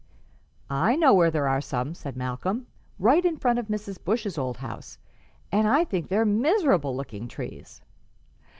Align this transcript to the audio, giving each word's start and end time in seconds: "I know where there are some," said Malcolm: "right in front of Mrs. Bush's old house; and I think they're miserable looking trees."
"I 0.67 0.95
know 0.95 1.13
where 1.13 1.29
there 1.29 1.47
are 1.47 1.61
some," 1.61 1.93
said 1.93 2.17
Malcolm: 2.17 2.65
"right 2.97 3.23
in 3.23 3.37
front 3.37 3.59
of 3.59 3.67
Mrs. 3.67 4.03
Bush's 4.03 4.35
old 4.35 4.57
house; 4.57 4.97
and 5.51 5.67
I 5.67 5.83
think 5.83 6.07
they're 6.07 6.25
miserable 6.25 6.95
looking 6.95 7.27
trees." 7.27 7.83